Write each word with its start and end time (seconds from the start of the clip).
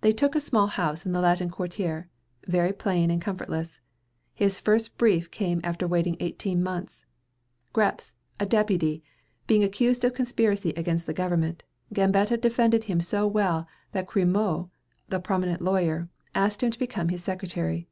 They 0.00 0.14
took 0.14 0.34
a 0.34 0.40
small 0.40 0.66
house 0.66 1.04
in 1.04 1.12
the 1.12 1.20
Latin 1.20 1.50
Quartier, 1.50 2.08
very 2.48 2.72
plain 2.72 3.10
and 3.10 3.20
comfortless. 3.20 3.82
His 4.32 4.58
first 4.58 4.96
brief 4.96 5.30
came 5.30 5.60
after 5.62 5.86
waiting 5.86 6.16
eighteen 6.20 6.62
months! 6.62 7.04
Grepps, 7.74 8.14
a 8.40 8.46
deputy, 8.46 9.02
being 9.46 9.62
accused 9.62 10.06
of 10.06 10.14
conspiracy 10.14 10.70
against 10.70 11.04
the 11.04 11.12
Government, 11.12 11.64
Gambetta 11.92 12.38
defended 12.38 12.84
him 12.84 12.98
so 12.98 13.26
well 13.26 13.68
that 13.90 14.06
Crémieux, 14.08 14.70
a 15.10 15.20
prominent 15.20 15.60
lawyer, 15.60 16.08
asked 16.34 16.62
him 16.62 16.70
to 16.70 16.78
become 16.78 17.10
his 17.10 17.22
secretary. 17.22 17.88